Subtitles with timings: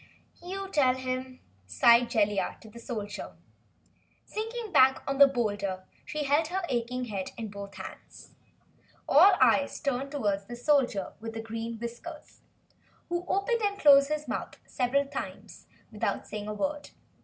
[0.41, 3.33] "You tell him," sighed Jellia to the Soldier.
[4.25, 8.33] Sinking back on the boulder she held her aching head in both hands.
[9.07, 12.41] All eyes turned toward the Soldier with Green Whiskers
[13.09, 16.89] who opened and closed his mouth several times without saying a word.